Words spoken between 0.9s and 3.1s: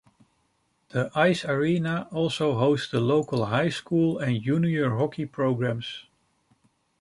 Ice Arena also hosts the